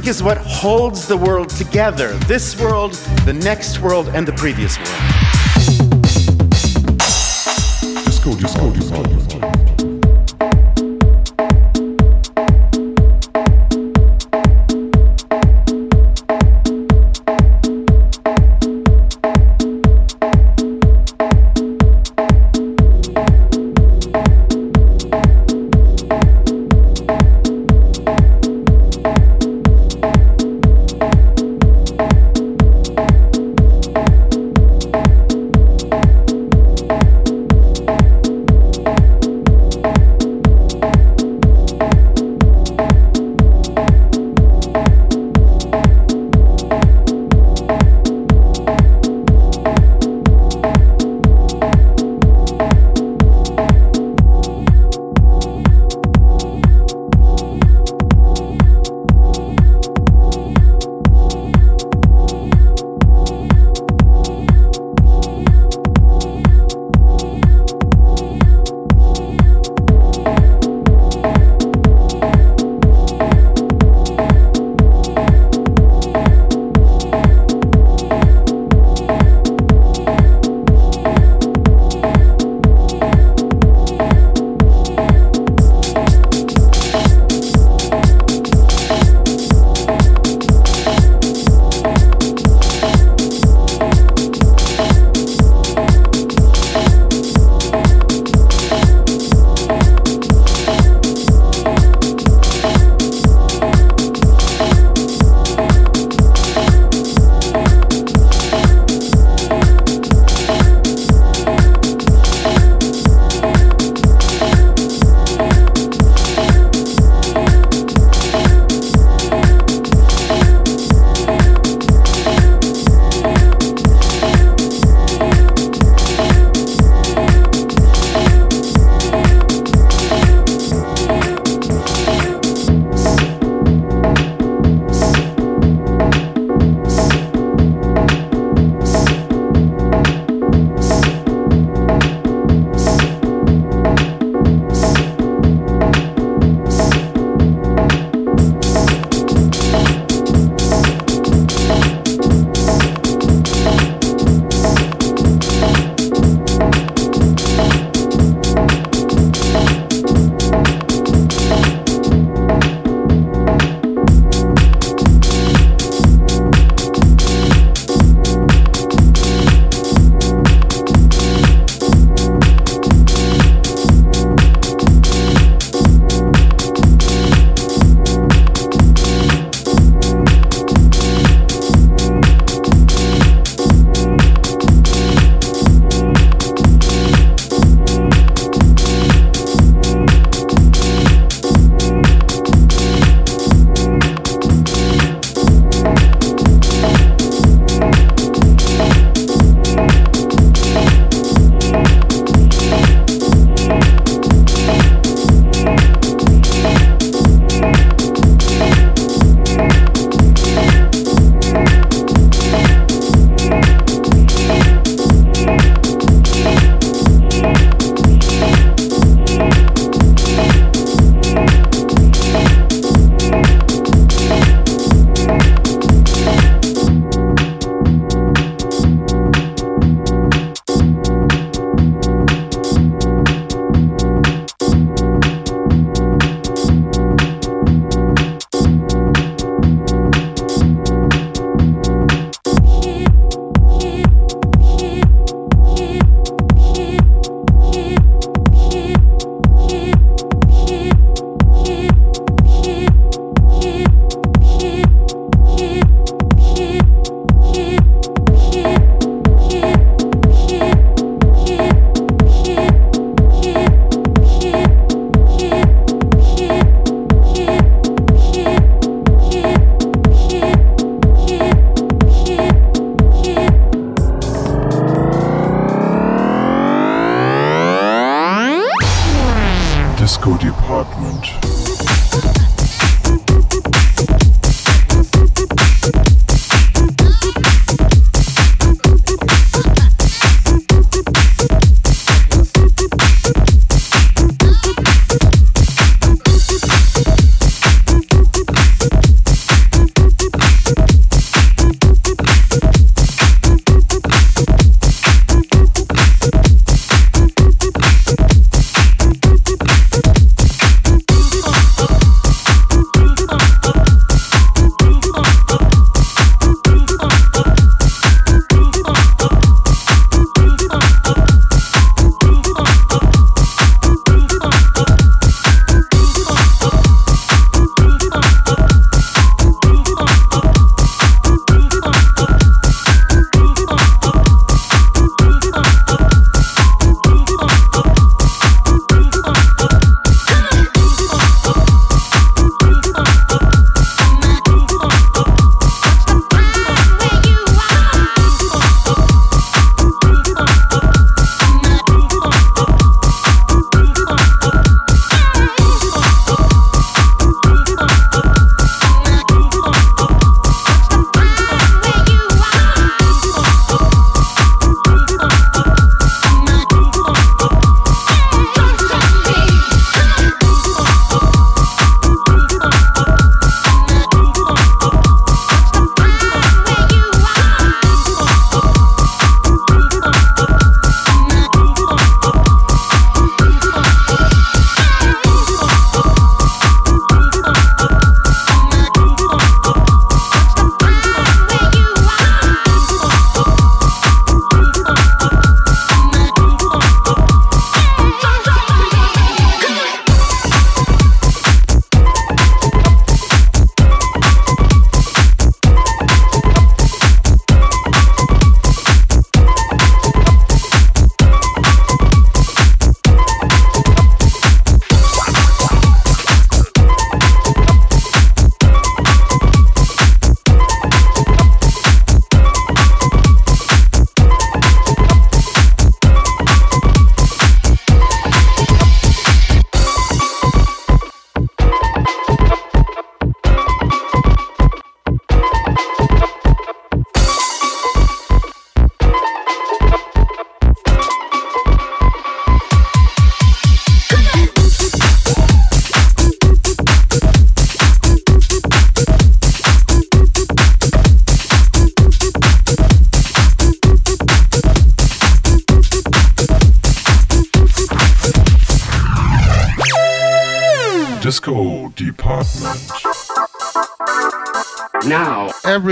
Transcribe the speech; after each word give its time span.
Music 0.00 0.16
is 0.16 0.22
what 0.22 0.38
holds 0.38 1.06
the 1.06 1.16
world 1.16 1.50
together 1.50 2.14
this 2.26 2.58
world, 2.58 2.94
the 3.26 3.34
next 3.34 3.80
world, 3.80 4.08
and 4.14 4.26
the 4.26 4.32
previous 4.32 4.78
world. 4.78 4.88
Disco 8.06 8.34
Department. 8.34 9.28
disco 9.28 9.59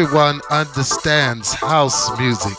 everyone 0.09 0.41
understands 0.51 1.53
house 1.53 2.17
music. 2.19 2.57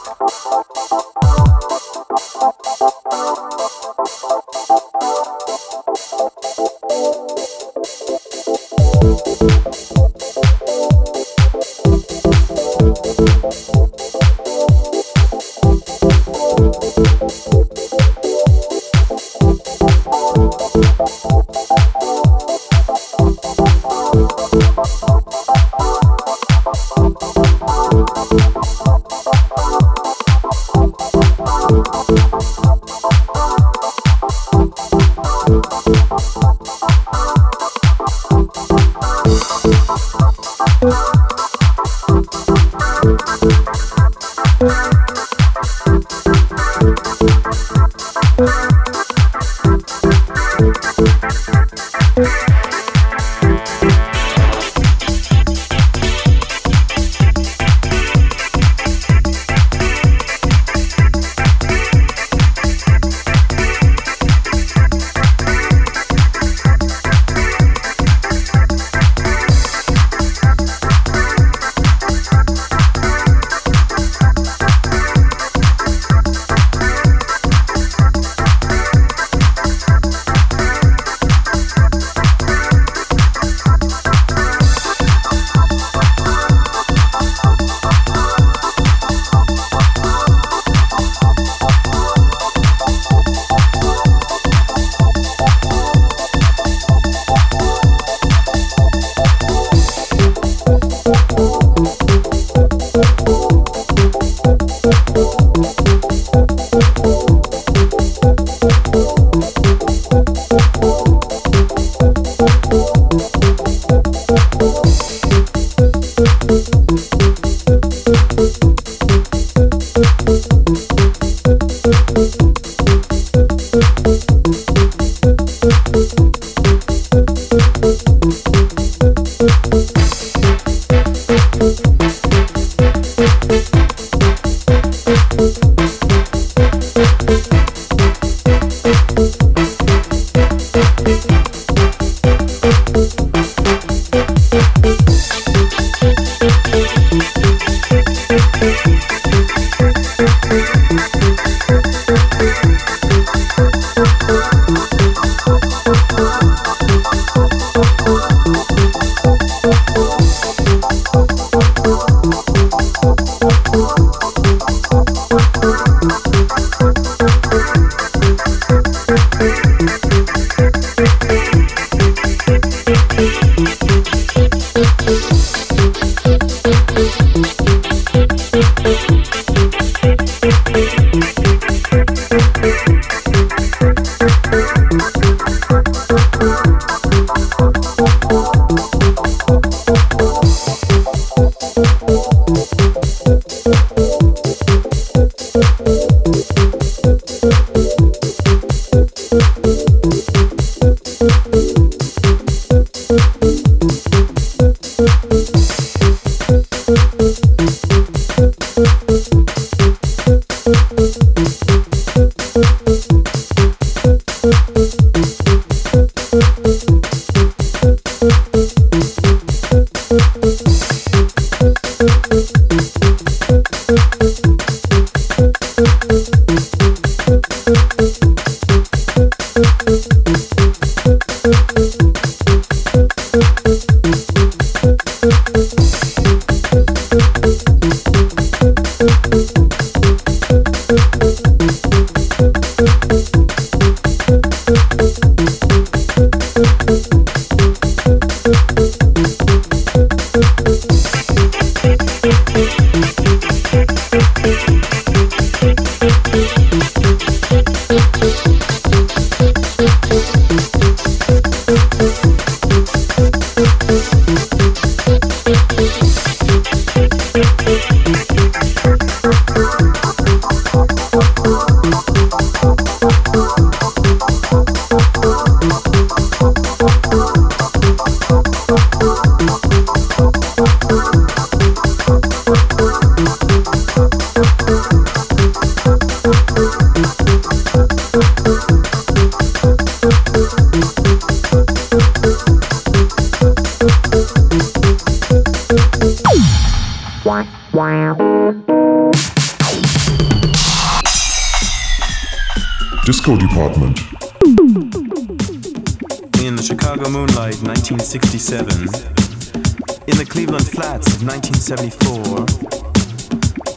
1974. 311.69 312.45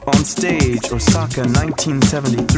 On 0.07 0.24
stage, 0.24 0.90
Osaka 0.92 1.42
1974. 1.42 2.51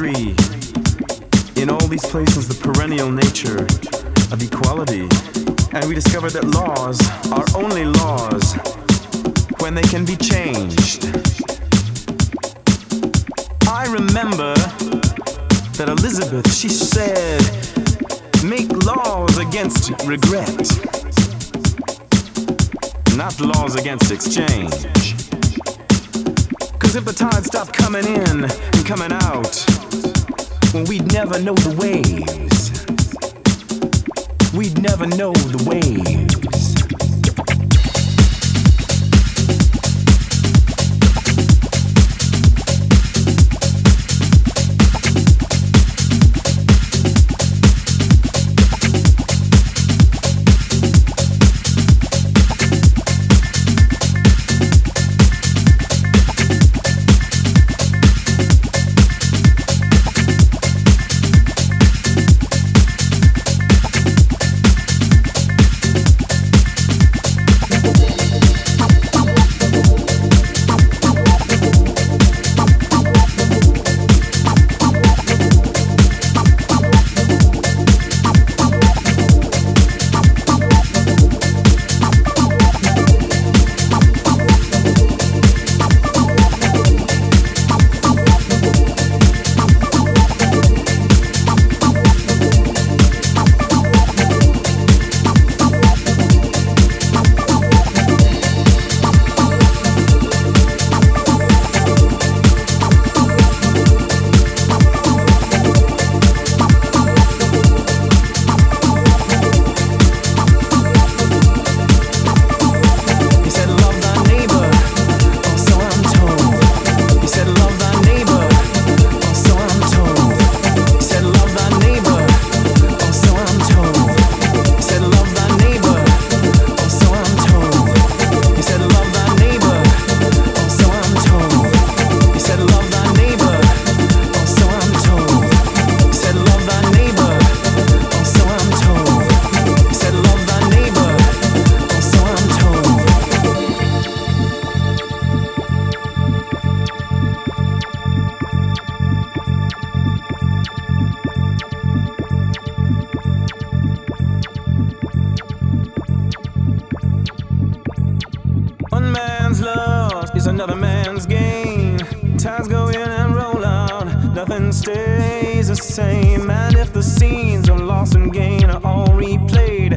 stays 164.74 165.68
the 165.68 165.76
same. 165.76 166.50
And 166.50 166.76
if 166.76 166.92
the 166.92 167.02
scenes 167.02 167.68
of 167.68 167.80
loss 167.80 168.14
and 168.14 168.32
gain 168.32 168.64
are 168.64 168.84
all 168.84 169.08
replayed, 169.08 169.92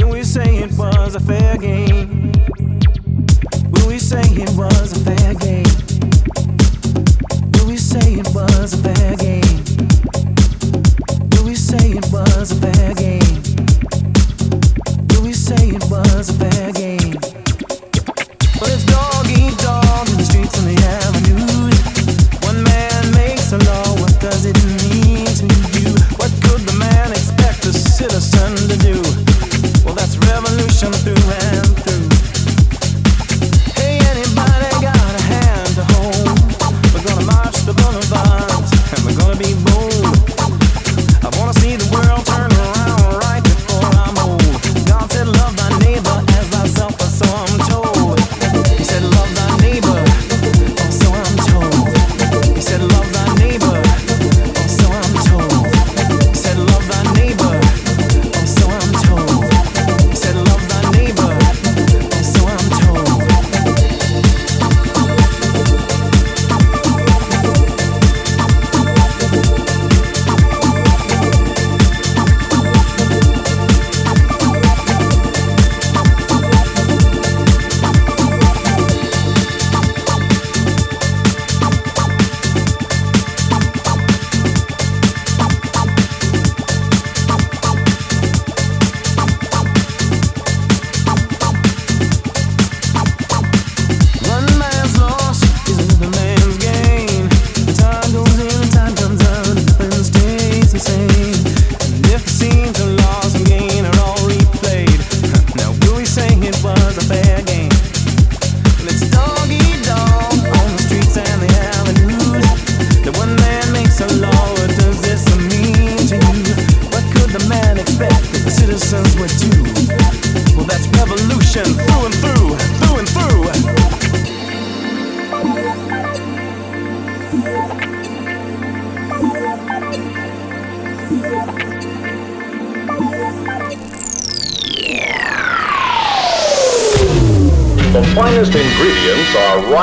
will 0.00 0.10
we 0.10 0.22
say 0.24 0.56
it 0.56 0.72
was 0.78 1.14
a 1.14 1.20
fair 1.20 1.56
game? 1.58 2.32
Will 3.72 3.88
we 3.88 3.98
say 3.98 4.22
it 4.22 4.50
was 4.56 4.92
a 4.92 5.00
fair 5.04 5.34
game? 5.34 5.74
Will 7.52 7.66
we 7.66 7.76
say 7.76 8.14
it 8.14 8.28
was 8.34 8.72
a 8.72 8.78
fair 8.78 9.16
game? 9.16 9.58
Will 11.32 11.44
we 11.44 11.54
say 11.54 11.90
it 11.90 12.06
was 12.10 12.52
a 12.52 12.56
fair 12.64 12.94
game? 12.94 13.42
Will 15.10 15.22
we 15.22 15.32
say 15.34 15.68
it 15.68 15.84
was 15.90 16.30
a 16.30 16.34
fair 16.34 16.72
game? 16.72 17.03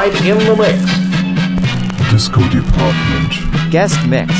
Ingredients 0.05 0.45
are 0.45 0.55
right 0.55 0.73
in 0.73 0.77
the 0.93 1.65
mix. 1.99 2.11
Disco 2.11 2.41
Department. 2.49 3.71
Guest 3.71 4.07
mix. 4.07 4.33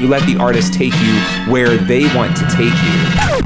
You 0.00 0.08
let 0.08 0.26
the 0.26 0.36
artist 0.38 0.74
take 0.74 0.94
you 0.94 1.20
where 1.50 1.76
they 1.76 2.14
want 2.14 2.36
to 2.36 2.44
take 2.46 2.72
you. 2.72 3.44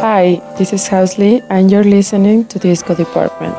Hi, 0.00 0.40
this 0.56 0.72
is 0.72 0.88
Housley, 0.88 1.44
and 1.50 1.70
you're 1.70 1.84
listening 1.84 2.46
to 2.46 2.58
Disco 2.58 2.94
Department. 2.94 3.56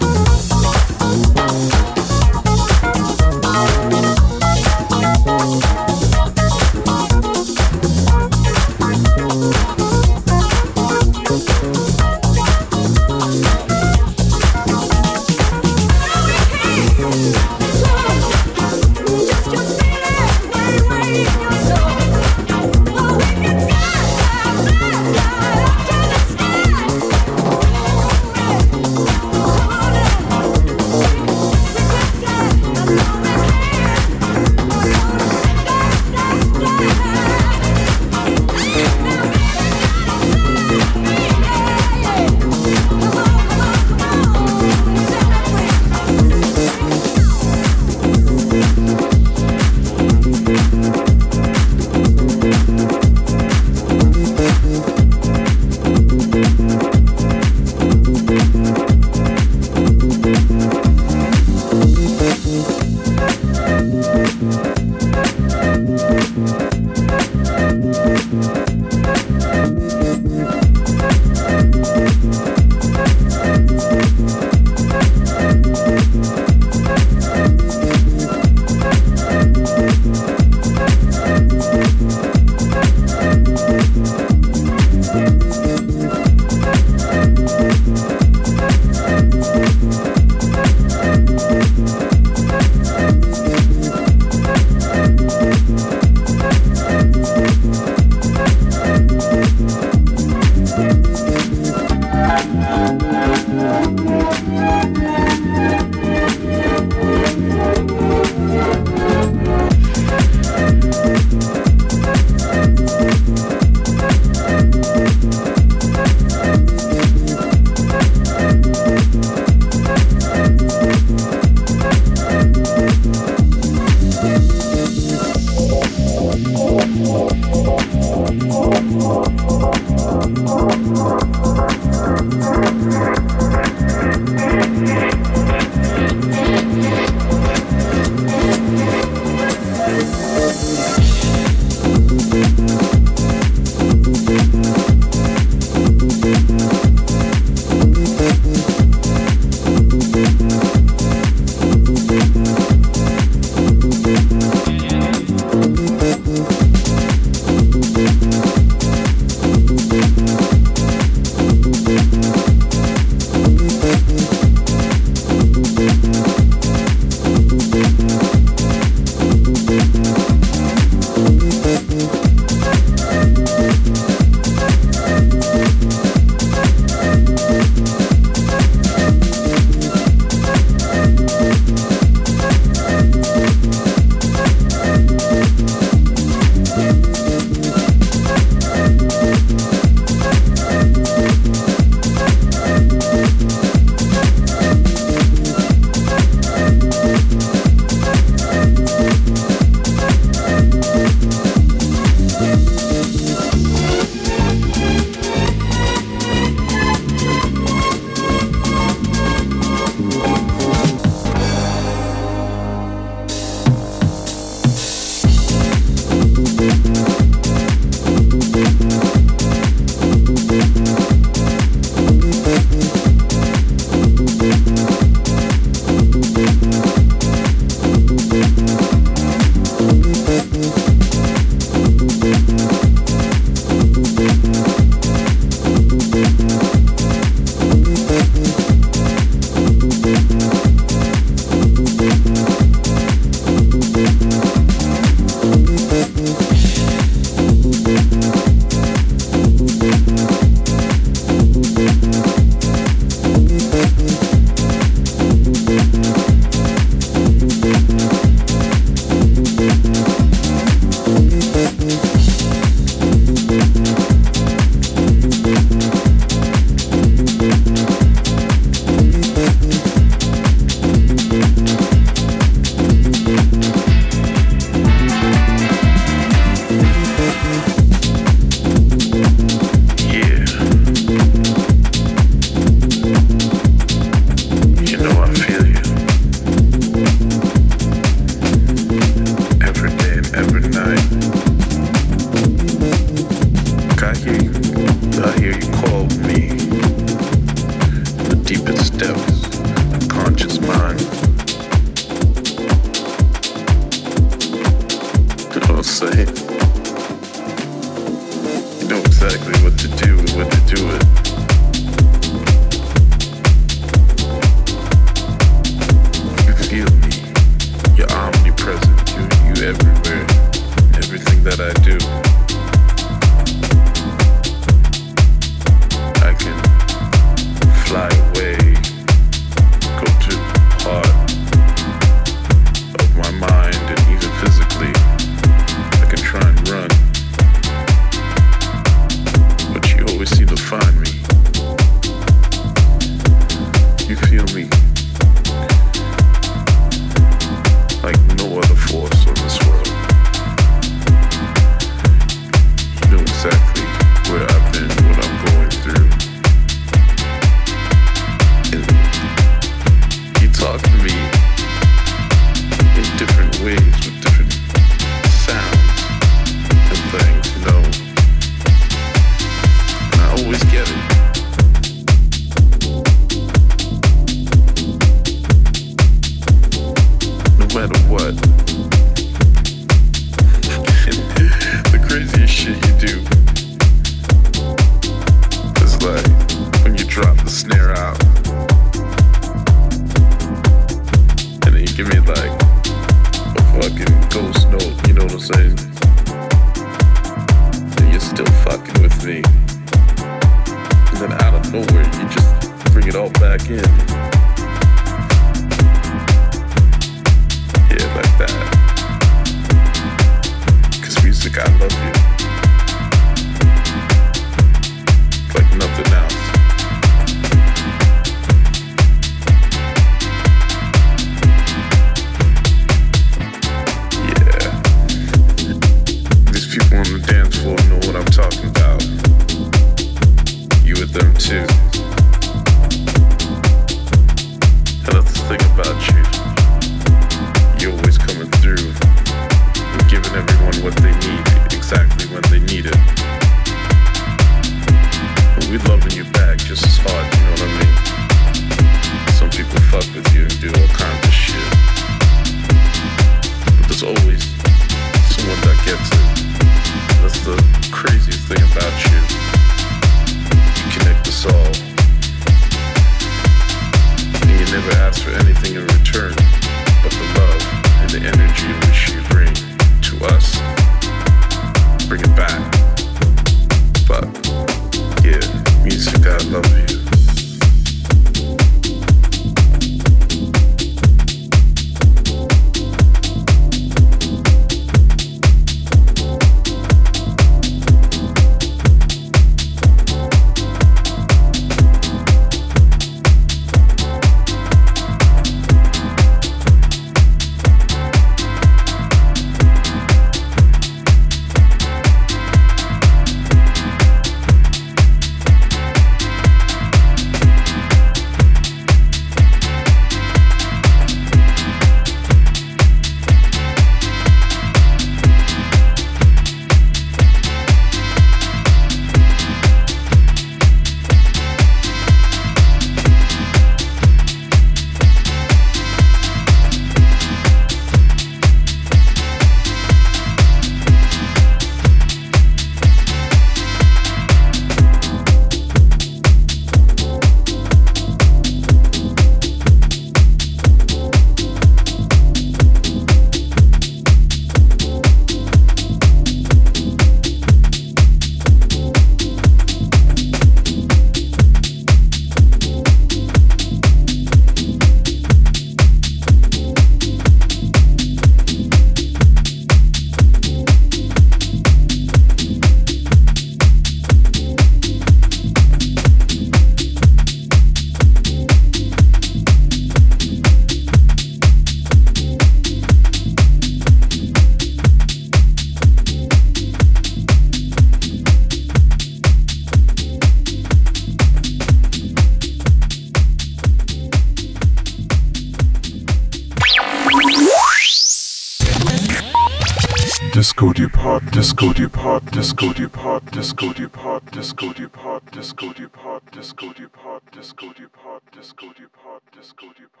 disco 597.41 597.73
deep 597.73 597.95
hot 597.95 598.21
disco 598.31 598.67
deep 598.77 598.95
hot 599.03 599.23
disco 599.35 599.65
deep 599.75 599.89
hot 599.95 600.00